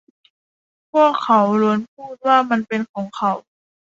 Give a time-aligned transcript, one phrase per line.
[0.91, 3.31] พวกเขาล้วนพูดว่ามันเป็นของเขา